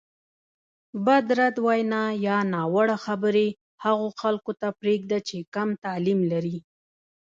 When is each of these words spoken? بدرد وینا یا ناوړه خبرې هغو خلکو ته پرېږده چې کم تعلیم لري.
بدرد 1.05 1.55
وینا 1.65 2.03
یا 2.25 2.37
ناوړه 2.53 2.97
خبرې 3.05 3.47
هغو 3.83 4.07
خلکو 4.21 4.51
ته 4.61 4.67
پرېږده 4.79 5.17
چې 5.27 5.37
کم 5.55 5.69
تعلیم 5.85 6.19
لري. 6.31 6.57